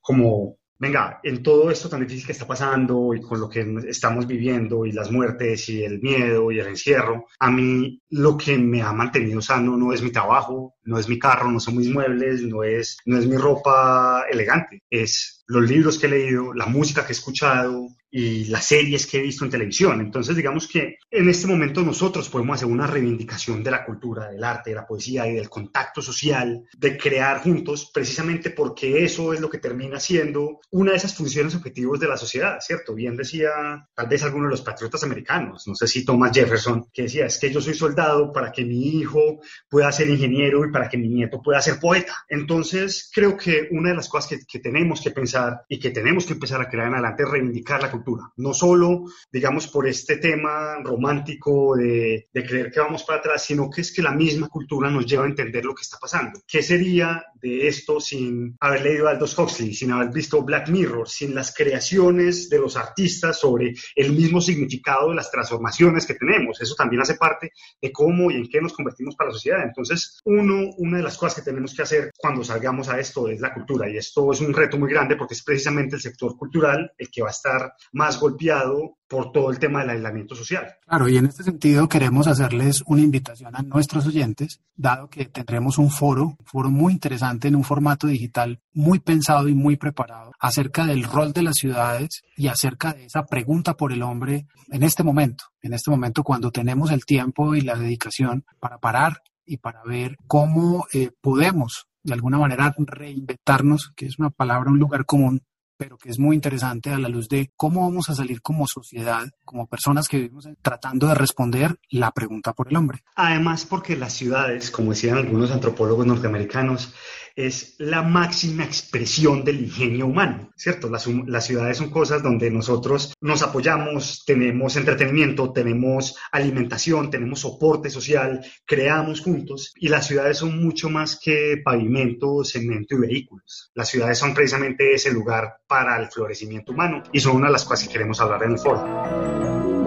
como 0.00 0.58
venga, 0.82 1.20
en 1.22 1.44
todo 1.44 1.70
esto 1.70 1.88
tan 1.88 2.00
difícil 2.00 2.26
que 2.26 2.32
está 2.32 2.44
pasando 2.44 3.14
y 3.14 3.20
con 3.20 3.38
lo 3.38 3.48
que 3.48 3.64
estamos 3.86 4.26
viviendo 4.26 4.84
y 4.84 4.90
las 4.90 5.12
muertes 5.12 5.68
y 5.68 5.84
el 5.84 6.00
miedo 6.00 6.50
y 6.50 6.58
el 6.58 6.66
encierro, 6.66 7.26
a 7.38 7.52
mí 7.52 8.02
lo 8.10 8.36
que 8.36 8.58
me 8.58 8.82
ha 8.82 8.92
mantenido 8.92 9.40
sano 9.40 9.76
no 9.76 9.92
es 9.92 10.02
mi 10.02 10.10
trabajo, 10.10 10.74
no 10.82 10.98
es 10.98 11.08
mi 11.08 11.20
carro, 11.20 11.52
no 11.52 11.60
son 11.60 11.76
mis 11.76 11.88
muebles, 11.88 12.42
no 12.42 12.64
es, 12.64 12.96
no 13.06 13.16
es 13.16 13.28
mi 13.28 13.36
ropa 13.36 14.24
elegante, 14.28 14.82
es 14.90 15.44
los 15.46 15.70
libros 15.70 16.00
que 16.00 16.06
he 16.06 16.10
leído, 16.10 16.52
la 16.52 16.66
música 16.66 17.02
que 17.06 17.12
he 17.12 17.16
escuchado, 17.16 17.86
y 18.14 18.44
las 18.44 18.66
series 18.66 19.06
que 19.06 19.18
he 19.18 19.22
visto 19.22 19.44
en 19.44 19.50
televisión. 19.50 19.98
Entonces, 20.00 20.36
digamos 20.36 20.68
que 20.68 20.98
en 21.10 21.28
este 21.30 21.46
momento 21.46 21.80
nosotros 21.80 22.28
podemos 22.28 22.56
hacer 22.56 22.68
una 22.68 22.86
reivindicación 22.86 23.64
de 23.64 23.70
la 23.70 23.86
cultura, 23.86 24.28
del 24.30 24.44
arte, 24.44 24.70
de 24.70 24.76
la 24.76 24.86
poesía 24.86 25.26
y 25.26 25.32
del 25.32 25.48
contacto 25.48 26.02
social, 26.02 26.62
de 26.76 26.98
crear 26.98 27.40
juntos, 27.40 27.90
precisamente 27.92 28.50
porque 28.50 29.02
eso 29.02 29.32
es 29.32 29.40
lo 29.40 29.48
que 29.48 29.58
termina 29.58 29.98
siendo 29.98 30.60
una 30.70 30.90
de 30.90 30.98
esas 30.98 31.14
funciones 31.14 31.54
objetivos 31.54 31.98
de 31.98 32.08
la 32.08 32.18
sociedad, 32.18 32.58
¿cierto? 32.60 32.94
Bien 32.94 33.16
decía 33.16 33.50
tal 33.94 34.08
vez 34.08 34.22
alguno 34.22 34.44
de 34.44 34.50
los 34.50 34.60
patriotas 34.60 35.02
americanos, 35.04 35.66
no 35.66 35.74
sé 35.74 35.86
si 35.86 36.04
Thomas 36.04 36.32
Jefferson, 36.34 36.88
que 36.92 37.02
decía, 37.02 37.24
es 37.24 37.38
que 37.38 37.50
yo 37.50 37.62
soy 37.62 37.74
soldado 37.74 38.30
para 38.30 38.52
que 38.52 38.64
mi 38.64 38.88
hijo 38.98 39.40
pueda 39.70 39.90
ser 39.90 40.10
ingeniero 40.10 40.66
y 40.66 40.70
para 40.70 40.90
que 40.90 40.98
mi 40.98 41.08
nieto 41.08 41.40
pueda 41.40 41.62
ser 41.62 41.80
poeta. 41.80 42.26
Entonces, 42.28 43.10
creo 43.14 43.38
que 43.38 43.68
una 43.70 43.90
de 43.90 43.96
las 43.96 44.08
cosas 44.10 44.28
que, 44.28 44.46
que 44.46 44.58
tenemos 44.58 45.00
que 45.00 45.12
pensar 45.12 45.62
y 45.66 45.78
que 45.78 45.90
tenemos 45.90 46.26
que 46.26 46.34
empezar 46.34 46.60
a 46.60 46.68
crear 46.68 46.88
en 46.88 46.94
adelante 46.94 47.22
es 47.22 47.30
reivindicar 47.30 47.80
la 47.80 47.90
cultura 47.90 48.01
No 48.36 48.54
solo, 48.54 49.04
digamos, 49.30 49.68
por 49.68 49.86
este 49.86 50.16
tema 50.16 50.76
romántico 50.82 51.76
de, 51.76 52.28
de 52.32 52.46
creer 52.46 52.70
que 52.70 52.80
vamos 52.80 53.04
para 53.04 53.18
atrás, 53.18 53.44
sino 53.44 53.70
que 53.70 53.80
es 53.80 53.92
que 53.92 54.02
la 54.02 54.12
misma 54.12 54.48
cultura 54.48 54.90
nos 54.90 55.06
lleva 55.06 55.24
a 55.24 55.28
entender 55.28 55.64
lo 55.64 55.74
que 55.74 55.82
está 55.82 55.98
pasando. 55.98 56.40
¿Qué 56.46 56.62
sería 56.62 57.24
de 57.42 57.66
esto 57.66 58.00
sin 58.00 58.56
haber 58.60 58.82
leído 58.82 59.08
Aldous 59.08 59.36
Huxley, 59.36 59.74
sin 59.74 59.90
haber 59.90 60.10
visto 60.10 60.42
Black 60.42 60.68
Mirror, 60.68 61.08
sin 61.08 61.34
las 61.34 61.52
creaciones 61.54 62.48
de 62.48 62.58
los 62.58 62.76
artistas 62.76 63.40
sobre 63.40 63.74
el 63.96 64.12
mismo 64.12 64.40
significado 64.40 65.10
de 65.10 65.16
las 65.16 65.30
transformaciones 65.30 66.06
que 66.06 66.14
tenemos? 66.14 66.60
Eso 66.60 66.74
también 66.74 67.02
hace 67.02 67.16
parte 67.16 67.52
de 67.80 67.92
cómo 67.92 68.30
y 68.30 68.36
en 68.36 68.48
qué 68.48 68.60
nos 68.60 68.72
convertimos 68.72 69.16
para 69.16 69.30
la 69.30 69.34
sociedad. 69.34 69.62
Entonces, 69.64 70.20
uno, 70.24 70.70
una 70.78 70.98
de 70.98 71.02
las 71.02 71.18
cosas 71.18 71.36
que 71.36 71.50
tenemos 71.50 71.74
que 71.74 71.82
hacer 71.82 72.10
cuando 72.16 72.44
salgamos 72.44 72.88
a 72.88 73.00
esto 73.00 73.28
es 73.28 73.40
la 73.40 73.52
cultura 73.52 73.90
y 73.90 73.96
esto 73.96 74.32
es 74.32 74.40
un 74.40 74.54
reto 74.54 74.78
muy 74.78 74.90
grande 74.90 75.16
porque 75.16 75.34
es 75.34 75.42
precisamente 75.42 75.96
el 75.96 76.02
sector 76.02 76.36
cultural 76.36 76.92
el 76.96 77.10
que 77.10 77.22
va 77.22 77.28
a 77.28 77.32
estar 77.32 77.72
más 77.92 78.20
golpeado 78.20 78.98
por 79.08 79.30
todo 79.30 79.50
el 79.50 79.58
tema 79.58 79.80
del 79.80 79.90
aislamiento 79.90 80.34
social. 80.34 80.74
Claro, 80.86 81.06
y 81.06 81.18
en 81.18 81.26
este 81.26 81.42
sentido 81.42 81.86
queremos 81.86 82.26
hacerles 82.26 82.82
una 82.86 83.02
invitación 83.02 83.54
a 83.54 83.60
nuestros 83.60 84.06
oyentes, 84.06 84.60
dado 84.74 85.10
que 85.10 85.26
tendremos 85.26 85.76
un 85.76 85.90
foro, 85.90 86.36
un 86.38 86.46
foro 86.46 86.70
muy 86.70 86.94
interesante 86.94 87.31
en 87.48 87.56
un 87.56 87.64
formato 87.64 88.06
digital 88.06 88.60
muy 88.72 89.00
pensado 89.00 89.48
y 89.48 89.54
muy 89.54 89.76
preparado 89.76 90.32
acerca 90.38 90.86
del 90.86 91.04
rol 91.04 91.32
de 91.32 91.42
las 91.42 91.56
ciudades 91.56 92.22
y 92.36 92.48
acerca 92.48 92.92
de 92.92 93.06
esa 93.06 93.24
pregunta 93.24 93.74
por 93.74 93.92
el 93.92 94.02
hombre 94.02 94.46
en 94.70 94.82
este 94.82 95.02
momento, 95.02 95.44
en 95.60 95.74
este 95.74 95.90
momento 95.90 96.22
cuando 96.22 96.50
tenemos 96.50 96.90
el 96.90 97.04
tiempo 97.04 97.54
y 97.54 97.60
la 97.60 97.76
dedicación 97.76 98.44
para 98.60 98.78
parar 98.78 99.22
y 99.44 99.58
para 99.58 99.82
ver 99.84 100.16
cómo 100.26 100.86
eh, 100.92 101.10
podemos 101.20 101.86
de 102.02 102.14
alguna 102.14 102.38
manera 102.38 102.74
reinventarnos, 102.76 103.92
que 103.94 104.06
es 104.06 104.18
una 104.18 104.30
palabra, 104.30 104.70
un 104.70 104.78
lugar 104.78 105.06
común, 105.06 105.42
pero 105.76 105.98
que 105.98 106.10
es 106.10 106.18
muy 106.18 106.36
interesante 106.36 106.90
a 106.90 106.98
la 106.98 107.08
luz 107.08 107.28
de 107.28 107.50
cómo 107.56 107.80
vamos 107.80 108.08
a 108.08 108.14
salir 108.14 108.40
como 108.40 108.66
sociedad, 108.68 109.28
como 109.44 109.66
personas 109.66 110.06
que 110.06 110.18
vivimos 110.18 110.48
tratando 110.62 111.08
de 111.08 111.14
responder 111.14 111.76
la 111.90 112.12
pregunta 112.12 112.52
por 112.52 112.68
el 112.68 112.76
hombre. 112.76 113.02
Además, 113.16 113.66
porque 113.66 113.96
las 113.96 114.12
ciudades, 114.12 114.70
como 114.70 114.90
decían 114.92 115.18
algunos 115.18 115.50
antropólogos 115.50 116.06
norteamericanos, 116.06 116.94
es 117.36 117.74
la 117.78 118.02
máxima 118.02 118.64
expresión 118.64 119.44
del 119.44 119.60
ingenio 119.60 120.06
humano, 120.06 120.50
¿cierto? 120.56 120.88
Las, 120.88 121.06
las, 121.06 121.46
ciudades 121.46 121.78
son 121.78 121.90
cosas 121.90 122.22
donde 122.22 122.50
nosotros 122.50 123.14
nos 123.20 123.42
apoyamos, 123.42 124.24
tenemos 124.24 124.76
entretenimiento, 124.76 125.52
tenemos 125.52 126.16
alimentación, 126.30 127.10
tenemos 127.10 127.40
soporte 127.40 127.90
social, 127.90 128.44
creamos 128.64 129.20
juntos 129.20 129.72
y 129.76 129.88
las 129.88 130.06
ciudades 130.06 130.38
son 130.38 130.62
mucho 130.62 130.88
más 130.88 131.18
que 131.18 131.60
pavimento, 131.64 132.44
cemento 132.44 132.94
y 132.96 132.98
vehículos. 132.98 133.70
Las 133.74 133.88
ciudades 133.88 134.18
son 134.18 134.34
precisamente 134.34 134.94
ese 134.94 135.12
lugar 135.12 135.56
para 135.66 136.00
el 136.00 136.08
florecimiento 136.10 136.72
humano 136.72 137.02
y 137.12 137.20
son 137.20 137.36
una 137.36 137.46
de 137.46 137.52
las 137.52 137.64
cosas 137.64 137.86
que 137.86 137.92
queremos 137.92 138.20
hablar 138.20 138.42
en 138.44 138.52
el 138.52 138.58
foro. 138.58 139.81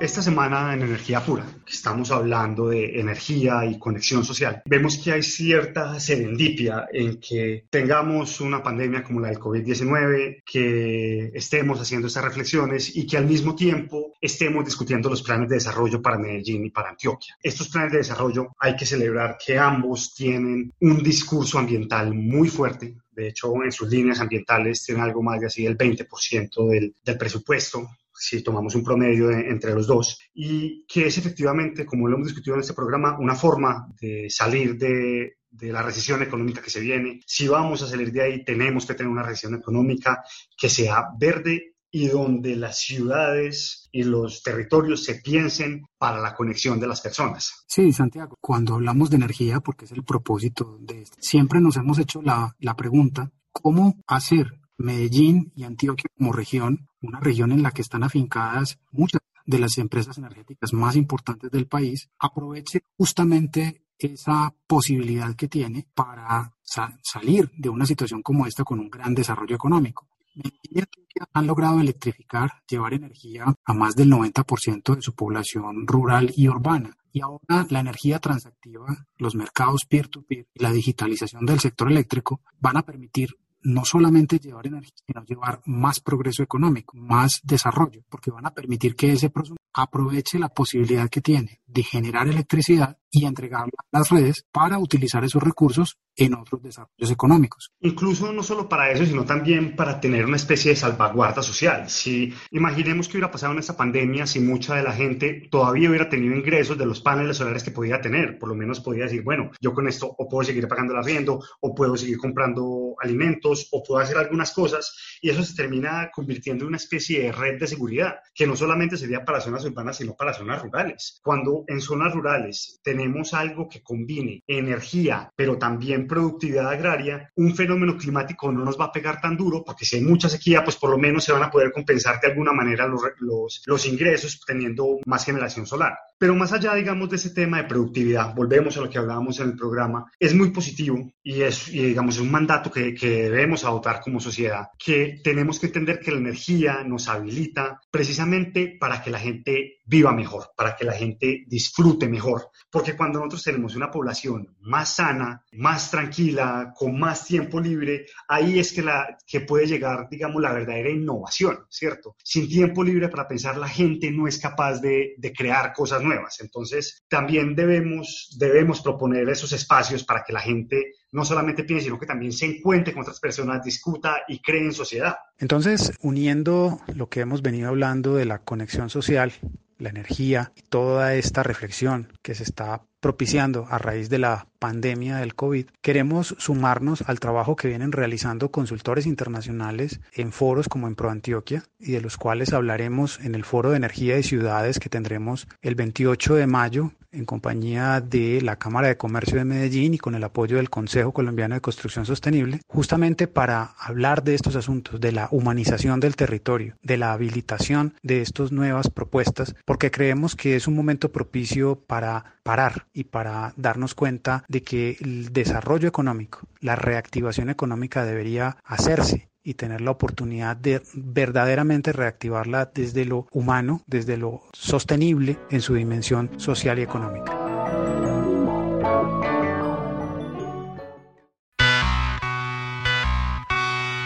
Esta 0.00 0.22
semana 0.22 0.72
en 0.72 0.80
Energía 0.80 1.20
Pura, 1.20 1.44
que 1.66 1.74
estamos 1.74 2.10
hablando 2.10 2.68
de 2.68 2.98
energía 2.98 3.66
y 3.66 3.78
conexión 3.78 4.24
social, 4.24 4.62
vemos 4.64 4.96
que 4.96 5.12
hay 5.12 5.22
cierta 5.22 6.00
serendipia 6.00 6.86
en 6.90 7.20
que 7.20 7.66
tengamos 7.68 8.40
una 8.40 8.62
pandemia 8.62 9.02
como 9.02 9.20
la 9.20 9.28
del 9.28 9.38
COVID-19, 9.38 10.42
que 10.50 11.30
estemos 11.34 11.78
haciendo 11.78 12.06
estas 12.06 12.24
reflexiones 12.24 12.96
y 12.96 13.06
que 13.06 13.18
al 13.18 13.26
mismo 13.26 13.54
tiempo 13.54 14.14
estemos 14.22 14.64
discutiendo 14.64 15.10
los 15.10 15.22
planes 15.22 15.50
de 15.50 15.56
desarrollo 15.56 16.00
para 16.00 16.16
Medellín 16.16 16.64
y 16.64 16.70
para 16.70 16.88
Antioquia. 16.88 17.36
Estos 17.42 17.68
planes 17.68 17.92
de 17.92 17.98
desarrollo 17.98 18.56
hay 18.58 18.76
que 18.76 18.86
celebrar 18.86 19.36
que 19.44 19.58
ambos 19.58 20.14
tienen 20.14 20.72
un 20.80 21.02
discurso 21.02 21.58
ambiental 21.58 22.14
muy 22.14 22.48
fuerte, 22.48 22.96
de 23.12 23.28
hecho, 23.28 23.52
en 23.62 23.70
sus 23.70 23.90
líneas 23.90 24.20
ambientales 24.20 24.82
tienen 24.82 25.04
algo 25.04 25.22
más 25.22 25.40
de 25.40 25.46
así 25.46 25.64
del 25.64 25.76
20% 25.76 26.68
del, 26.70 26.94
del 27.04 27.18
presupuesto 27.18 27.86
si 28.20 28.42
tomamos 28.42 28.74
un 28.74 28.84
promedio 28.84 29.30
entre 29.30 29.74
los 29.74 29.86
dos, 29.86 30.18
y 30.34 30.84
que 30.86 31.06
es 31.06 31.16
efectivamente, 31.16 31.86
como 31.86 32.06
lo 32.06 32.16
hemos 32.16 32.28
discutido 32.28 32.54
en 32.54 32.60
este 32.60 32.74
programa, 32.74 33.18
una 33.18 33.34
forma 33.34 33.88
de 34.00 34.28
salir 34.28 34.76
de, 34.76 35.38
de 35.50 35.72
la 35.72 35.82
recesión 35.82 36.22
económica 36.22 36.60
que 36.60 36.70
se 36.70 36.80
viene. 36.80 37.20
Si 37.26 37.48
vamos 37.48 37.82
a 37.82 37.88
salir 37.88 38.12
de 38.12 38.22
ahí, 38.22 38.44
tenemos 38.44 38.84
que 38.84 38.94
tener 38.94 39.10
una 39.10 39.22
recesión 39.22 39.54
económica 39.54 40.22
que 40.56 40.68
sea 40.68 41.06
verde 41.18 41.74
y 41.90 42.06
donde 42.08 42.54
las 42.54 42.78
ciudades 42.78 43.88
y 43.90 44.04
los 44.04 44.42
territorios 44.42 45.02
se 45.02 45.16
piensen 45.16 45.82
para 45.98 46.20
la 46.20 46.34
conexión 46.34 46.78
de 46.78 46.86
las 46.86 47.00
personas. 47.00 47.64
Sí, 47.66 47.92
Santiago, 47.92 48.36
cuando 48.40 48.74
hablamos 48.74 49.10
de 49.10 49.16
energía, 49.16 49.60
porque 49.60 49.86
es 49.86 49.92
el 49.92 50.04
propósito 50.04 50.76
de 50.80 51.02
esto, 51.02 51.16
siempre 51.20 51.60
nos 51.60 51.76
hemos 51.76 51.98
hecho 51.98 52.22
la, 52.22 52.54
la 52.60 52.76
pregunta, 52.76 53.32
¿cómo 53.50 53.96
hacer 54.06 54.59
Medellín 54.80 55.52
y 55.54 55.64
Antioquia 55.64 56.10
como 56.16 56.32
región, 56.32 56.88
una 57.02 57.20
región 57.20 57.52
en 57.52 57.62
la 57.62 57.70
que 57.70 57.82
están 57.82 58.02
afincadas 58.02 58.78
muchas 58.90 59.20
de 59.44 59.58
las 59.58 59.78
empresas 59.78 60.16
energéticas 60.16 60.72
más 60.72 60.96
importantes 60.96 61.50
del 61.50 61.66
país, 61.66 62.08
aproveche 62.18 62.84
justamente 62.96 63.82
esa 63.98 64.54
posibilidad 64.66 65.34
que 65.36 65.48
tiene 65.48 65.86
para 65.94 66.54
salir 67.02 67.50
de 67.56 67.68
una 67.68 67.84
situación 67.84 68.22
como 68.22 68.46
esta 68.46 68.64
con 68.64 68.80
un 68.80 68.88
gran 68.88 69.14
desarrollo 69.14 69.54
económico. 69.54 70.08
Medellín 70.34 70.60
y 70.62 70.80
Antioquia 70.80 71.28
han 71.34 71.46
logrado 71.46 71.80
electrificar, 71.80 72.50
llevar 72.66 72.94
energía 72.94 73.44
a 73.64 73.74
más 73.74 73.94
del 73.96 74.10
90% 74.10 74.94
de 74.94 75.02
su 75.02 75.14
población 75.14 75.86
rural 75.86 76.32
y 76.34 76.48
urbana. 76.48 76.96
Y 77.12 77.20
ahora 77.20 77.66
la 77.68 77.80
energía 77.80 78.20
transactiva, 78.20 79.06
los 79.18 79.34
mercados 79.34 79.84
peer-to-peer 79.84 80.44
-peer, 80.44 80.48
y 80.54 80.62
la 80.62 80.72
digitalización 80.72 81.44
del 81.44 81.60
sector 81.60 81.90
eléctrico 81.90 82.40
van 82.60 82.76
a 82.76 82.82
permitir 82.82 83.36
no 83.62 83.84
solamente 83.84 84.38
llevar 84.38 84.66
energía, 84.66 84.94
sino 85.06 85.24
llevar 85.24 85.60
más 85.66 86.00
progreso 86.00 86.42
económico, 86.42 86.96
más 86.96 87.40
desarrollo, 87.42 88.02
porque 88.08 88.30
van 88.30 88.46
a 88.46 88.54
permitir 88.54 88.94
que 88.94 89.12
ese 89.12 89.30
aproveche 89.72 90.38
la 90.38 90.48
posibilidad 90.48 91.08
que 91.08 91.20
tiene 91.20 91.60
de 91.72 91.82
generar 91.82 92.28
electricidad 92.28 92.96
y 93.10 93.24
entregarla 93.24 93.84
a 93.92 93.98
las 93.98 94.08
redes 94.08 94.44
para 94.52 94.78
utilizar 94.78 95.24
esos 95.24 95.42
recursos 95.42 95.98
en 96.16 96.34
otros 96.34 96.62
desarrollos 96.62 97.10
económicos. 97.10 97.72
Incluso 97.80 98.32
no 98.32 98.42
solo 98.42 98.68
para 98.68 98.90
eso, 98.90 99.04
sino 99.04 99.24
también 99.24 99.74
para 99.74 100.00
tener 100.00 100.26
una 100.26 100.36
especie 100.36 100.70
de 100.70 100.76
salvaguarda 100.76 101.42
social. 101.42 101.88
Si 101.88 102.32
imaginemos 102.50 103.08
que 103.08 103.16
hubiera 103.16 103.30
pasado 103.30 103.52
en 103.52 103.58
esta 103.58 103.76
pandemia, 103.76 104.26
si 104.26 104.40
mucha 104.40 104.76
de 104.76 104.82
la 104.82 104.92
gente 104.92 105.48
todavía 105.50 105.88
hubiera 105.88 106.08
tenido 106.08 106.36
ingresos 106.36 106.76
de 106.78 106.86
los 106.86 107.00
paneles 107.00 107.38
solares 107.38 107.64
que 107.64 107.70
podía 107.70 108.00
tener, 108.00 108.38
por 108.38 108.48
lo 108.48 108.54
menos 108.54 108.80
podía 108.80 109.04
decir, 109.04 109.22
bueno, 109.22 109.50
yo 109.60 109.72
con 109.72 109.88
esto 109.88 110.14
o 110.16 110.28
puedo 110.28 110.44
seguir 110.44 110.68
pagando 110.68 110.92
el 110.92 111.00
arriendo, 111.00 111.42
o 111.60 111.74
puedo 111.74 111.96
seguir 111.96 112.18
comprando 112.18 112.94
alimentos, 113.00 113.68
o 113.72 113.82
puedo 113.82 114.00
hacer 114.00 114.18
algunas 114.18 114.52
cosas, 114.52 115.18
y 115.20 115.30
eso 115.30 115.42
se 115.42 115.54
termina 115.54 116.10
convirtiendo 116.12 116.64
en 116.64 116.68
una 116.68 116.76
especie 116.76 117.22
de 117.22 117.32
red 117.32 117.58
de 117.58 117.66
seguridad, 117.66 118.16
que 118.34 118.46
no 118.46 118.56
solamente 118.56 118.96
sería 118.96 119.24
para 119.24 119.40
zonas 119.40 119.64
urbanas, 119.64 119.96
sino 119.96 120.14
para 120.14 120.34
zonas 120.34 120.62
rurales. 120.62 121.20
Cuando 121.22 121.59
en 121.66 121.80
zonas 121.80 122.14
rurales 122.14 122.80
tenemos 122.82 123.34
algo 123.34 123.68
que 123.68 123.82
combine 123.82 124.42
energía, 124.46 125.30
pero 125.36 125.58
también 125.58 126.06
productividad 126.06 126.68
agraria, 126.68 127.30
un 127.36 127.54
fenómeno 127.54 127.96
climático 127.96 128.50
no 128.52 128.64
nos 128.64 128.78
va 128.78 128.86
a 128.86 128.92
pegar 128.92 129.20
tan 129.20 129.36
duro, 129.36 129.62
porque 129.64 129.84
si 129.84 129.96
hay 129.96 130.02
mucha 130.02 130.28
sequía, 130.28 130.64
pues 130.64 130.76
por 130.76 130.90
lo 130.90 130.98
menos 130.98 131.24
se 131.24 131.32
van 131.32 131.42
a 131.42 131.50
poder 131.50 131.72
compensar 131.72 132.20
de 132.20 132.28
alguna 132.28 132.52
manera 132.52 132.86
los, 132.86 133.62
los, 133.66 133.86
ingresos 133.86 134.40
teniendo 134.46 134.98
más 135.06 135.24
generación 135.24 135.66
solar. 135.66 135.94
Pero 136.18 136.34
más 136.34 136.52
allá, 136.52 136.74
digamos, 136.74 137.08
de 137.08 137.16
ese 137.16 137.30
tema 137.30 137.58
de 137.58 137.68
productividad, 137.68 138.34
volvemos 138.34 138.76
a 138.76 138.82
lo 138.82 138.90
que 138.90 138.98
hablábamos 138.98 139.40
en 139.40 139.48
el 139.48 139.56
programa, 139.56 140.10
es 140.18 140.34
muy 140.34 140.50
positivo 140.50 141.10
y 141.22 141.42
es, 141.42 141.68
y 141.68 141.86
digamos, 141.86 142.16
es 142.16 142.20
un 142.20 142.30
mandato 142.30 142.70
que, 142.70 142.94
que 142.94 143.30
debemos 143.30 143.64
adoptar 143.64 144.00
como 144.00 144.20
sociedad, 144.20 144.68
que 144.78 145.20
tenemos 145.24 145.58
que 145.58 145.66
entender 145.66 146.00
que 146.00 146.12
la 146.12 146.18
energía 146.18 146.84
nos 146.84 147.08
habilita 147.08 147.80
precisamente 147.90 148.76
para 148.78 149.02
que 149.02 149.10
la 149.10 149.18
gente 149.18 149.79
viva 149.90 150.12
mejor, 150.12 150.52
para 150.56 150.76
que 150.76 150.84
la 150.84 150.92
gente 150.92 151.42
disfrute 151.48 152.08
mejor. 152.08 152.50
Porque 152.70 152.96
cuando 152.96 153.18
nosotros 153.18 153.42
tenemos 153.42 153.74
una 153.74 153.90
población 153.90 154.56
más 154.60 154.94
sana, 154.94 155.44
más 155.52 155.90
tranquila, 155.90 156.72
con 156.76 156.96
más 156.96 157.26
tiempo 157.26 157.60
libre, 157.60 158.06
ahí 158.28 158.60
es 158.60 158.72
que, 158.72 158.82
la, 158.82 159.18
que 159.26 159.40
puede 159.40 159.66
llegar, 159.66 160.08
digamos, 160.08 160.40
la 160.40 160.52
verdadera 160.52 160.90
innovación, 160.90 161.66
¿cierto? 161.68 162.14
Sin 162.22 162.48
tiempo 162.48 162.84
libre 162.84 163.08
para 163.08 163.26
pensar, 163.26 163.56
la 163.56 163.68
gente 163.68 164.12
no 164.12 164.28
es 164.28 164.38
capaz 164.38 164.80
de, 164.80 165.14
de 165.18 165.32
crear 165.32 165.72
cosas 165.72 166.00
nuevas. 166.02 166.40
Entonces, 166.40 167.02
también 167.08 167.56
debemos, 167.56 168.36
debemos 168.38 168.80
proponer 168.82 169.28
esos 169.28 169.52
espacios 169.52 170.04
para 170.04 170.22
que 170.22 170.32
la 170.32 170.40
gente 170.40 170.94
no 171.12 171.24
solamente 171.24 171.64
piense, 171.64 171.86
sino 171.86 171.98
que 171.98 172.06
también 172.06 172.32
se 172.32 172.46
encuentre 172.46 172.92
con 172.92 173.02
otras 173.02 173.20
personas, 173.20 173.64
discuta 173.64 174.22
y 174.28 174.40
cree 174.40 174.62
en 174.62 174.72
sociedad. 174.72 175.16
Entonces, 175.38 175.92
uniendo 176.00 176.80
lo 176.94 177.08
que 177.08 177.20
hemos 177.20 177.42
venido 177.42 177.68
hablando 177.68 178.14
de 178.14 178.26
la 178.26 178.38
conexión 178.40 178.90
social, 178.90 179.32
la 179.80 179.88
energía 179.88 180.52
y 180.54 180.62
toda 180.62 181.14
esta 181.14 181.42
reflexión 181.42 182.12
que 182.22 182.34
se 182.34 182.42
está 182.42 182.82
propiciando 183.00 183.66
a 183.70 183.78
raíz 183.78 184.10
de 184.10 184.18
la 184.18 184.46
pandemia 184.58 185.16
del 185.16 185.34
COVID, 185.34 185.66
queremos 185.80 186.36
sumarnos 186.38 187.02
al 187.06 187.18
trabajo 187.18 187.56
que 187.56 187.68
vienen 187.68 187.92
realizando 187.92 188.50
consultores 188.50 189.06
internacionales 189.06 190.00
en 190.12 190.32
foros 190.32 190.68
como 190.68 190.86
en 190.86 190.96
ProAntioquia 190.96 191.64
y 191.78 191.92
de 191.92 192.02
los 192.02 192.18
cuales 192.18 192.52
hablaremos 192.52 193.18
en 193.20 193.34
el 193.34 193.44
Foro 193.44 193.70
de 193.70 193.78
Energía 193.78 194.18
y 194.18 194.22
Ciudades 194.22 194.78
que 194.78 194.90
tendremos 194.90 195.48
el 195.62 195.74
28 195.76 196.34
de 196.34 196.46
mayo 196.46 196.92
en 197.12 197.24
compañía 197.24 198.00
de 198.00 198.40
la 198.42 198.56
Cámara 198.56 198.88
de 198.88 198.96
Comercio 198.96 199.38
de 199.38 199.44
Medellín 199.44 199.94
y 199.94 199.98
con 199.98 200.14
el 200.14 200.24
apoyo 200.24 200.56
del 200.56 200.70
Consejo 200.70 201.12
Colombiano 201.12 201.54
de 201.54 201.60
Construcción 201.60 202.06
Sostenible, 202.06 202.60
justamente 202.66 203.26
para 203.26 203.74
hablar 203.78 204.22
de 204.22 204.34
estos 204.34 204.56
asuntos, 204.56 205.00
de 205.00 205.12
la 205.12 205.28
humanización 205.30 206.00
del 206.00 206.16
territorio, 206.16 206.76
de 206.82 206.96
la 206.96 207.12
habilitación 207.12 207.94
de 208.02 208.22
estas 208.22 208.52
nuevas 208.52 208.90
propuestas, 208.90 209.54
porque 209.64 209.90
creemos 209.90 210.36
que 210.36 210.56
es 210.56 210.68
un 210.68 210.74
momento 210.74 211.12
propicio 211.12 211.80
para 211.86 212.36
parar 212.42 212.86
y 212.92 213.04
para 213.04 213.52
darnos 213.56 213.94
cuenta 213.94 214.44
de 214.48 214.62
que 214.62 214.96
el 215.00 215.32
desarrollo 215.32 215.88
económico, 215.88 216.40
la 216.60 216.76
reactivación 216.76 217.50
económica 217.50 218.04
debería 218.04 218.56
hacerse 218.64 219.29
y 219.42 219.54
tener 219.54 219.80
la 219.80 219.90
oportunidad 219.92 220.56
de 220.56 220.82
verdaderamente 220.94 221.92
reactivarla 221.92 222.70
desde 222.74 223.04
lo 223.04 223.26
humano, 223.32 223.82
desde 223.86 224.16
lo 224.16 224.42
sostenible 224.52 225.38
en 225.50 225.60
su 225.60 225.74
dimensión 225.74 226.30
social 226.38 226.78
y 226.78 226.82
económica. 226.82 227.50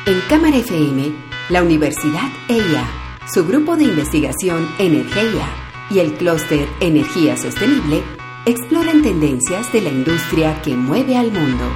En 0.07 0.21
Cámara 0.29 0.59
FM, 0.59 1.15
la 1.49 1.63
Universidad 1.63 2.29
EIA, 2.49 2.87
su 3.33 3.47
grupo 3.47 3.75
de 3.77 3.85
investigación 3.85 4.69
Energía 4.79 5.49
y 5.91 6.01
el 6.01 6.13
clúster 6.15 6.69
Energía 6.81 7.39
Sostenible 7.39 8.03
exploran 8.45 9.03
tendencias 9.03 9.73
de 9.73 9.81
la 9.81 9.89
industria 9.89 10.61
que 10.61 10.77
mueve 10.77 11.17
al 11.17 11.33
mundo. 11.33 11.71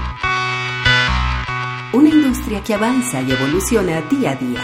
Una 1.99 2.11
industria 2.11 2.63
que 2.63 2.75
avanza 2.75 3.21
y 3.23 3.33
evoluciona 3.33 4.01
día 4.03 4.31
a 4.31 4.37
día. 4.37 4.61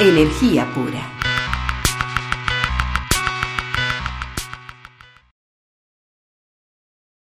Energía 0.00 0.66
pura. 0.74 1.19